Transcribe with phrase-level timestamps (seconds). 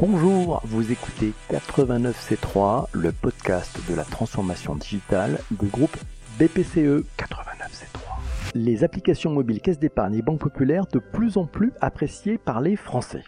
[0.00, 5.94] Bonjour, vous écoutez 89C3, le podcast de la transformation digitale du groupe
[6.38, 8.54] BPCE 89C3.
[8.54, 12.76] Les applications mobiles caisse d'épargne et banque populaire de plus en plus appréciées par les
[12.76, 13.24] Français.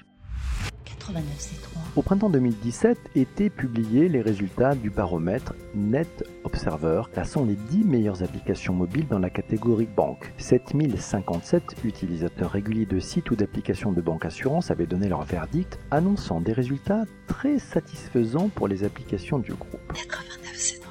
[1.02, 1.78] 89C3.
[1.96, 8.22] Au printemps 2017 étaient publiés les résultats du baromètre Net Observer classant les 10 meilleures
[8.22, 10.32] applications mobiles dans la catégorie banque.
[10.38, 16.40] 7057 utilisateurs réguliers de sites ou d'applications de banque assurance avaient donné leur verdict, annonçant
[16.40, 19.92] des résultats très satisfaisants pour les applications du groupe.
[19.92, 20.82] 89C3.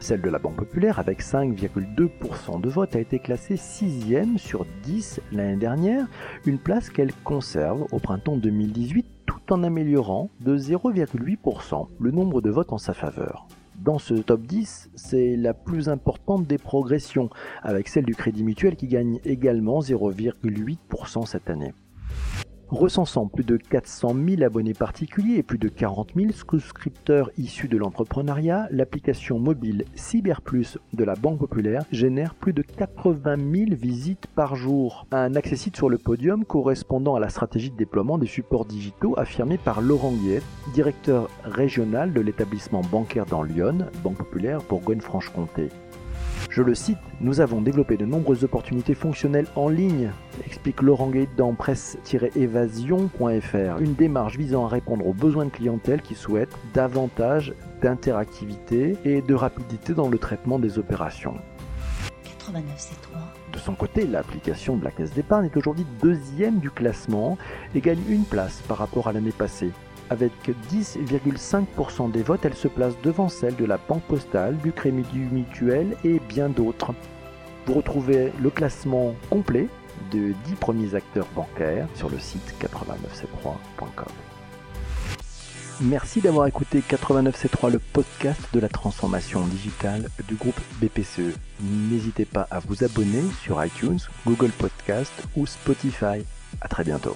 [0.00, 5.20] Celle de la Banque Populaire, avec 5,2% de vote, a été classée 6e sur 10
[5.32, 6.06] l'année dernière,
[6.46, 9.17] une place qu'elle conserve au printemps 2018 tout
[9.52, 13.46] en améliorant de 0,8% le nombre de votes en sa faveur.
[13.76, 17.30] Dans ce top 10, c'est la plus importante des progressions,
[17.62, 21.72] avec celle du Crédit Mutuel qui gagne également 0,8% cette année.
[22.70, 27.78] Recensant plus de 400 000 abonnés particuliers et plus de 40 000 souscripteurs issus de
[27.78, 34.54] l'entrepreneuriat, l'application mobile CyberPlus de la Banque Populaire génère plus de 80 000 visites par
[34.54, 35.06] jour.
[35.12, 39.58] Un accessite sur le podium correspondant à la stratégie de déploiement des supports digitaux affirmée
[39.58, 40.42] par Laurent Guillet,
[40.74, 45.68] directeur régional de l'établissement bancaire dans Lyon, Banque Populaire Bourgogne-Franche-Comté.
[46.48, 50.12] Je le cite, nous avons développé de nombreuses opportunités fonctionnelles en ligne,
[50.46, 56.14] explique Laurent Gate dans presse-évasion.fr, une démarche visant à répondre aux besoins de clientèle qui
[56.14, 61.34] souhaitent davantage d'interactivité et de rapidité dans le traitement des opérations.
[62.24, 63.52] 89C3.
[63.52, 67.36] De son côté, l'application de la caisse d'épargne est aujourd'hui deuxième du classement
[67.74, 69.70] et gagne une place par rapport à l'année passée.
[70.10, 70.32] Avec
[70.70, 75.96] 10,5% des votes, elle se place devant celle de la Banque Postale, du Crédit Mutuel
[76.04, 76.94] et bien d'autres.
[77.66, 79.68] Vous retrouvez le classement complet
[80.10, 84.06] de 10 premiers acteurs bancaires sur le site 89c3.com.
[85.80, 91.36] Merci d'avoir écouté 89C3, le podcast de la transformation digitale du groupe BPCE.
[91.60, 96.24] N'hésitez pas à vous abonner sur iTunes, Google Podcast ou Spotify.
[96.60, 97.14] À très bientôt.